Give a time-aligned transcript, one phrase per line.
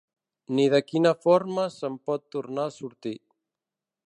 [0.59, 3.17] Ni de quina forma se'n pot tornar a sortir.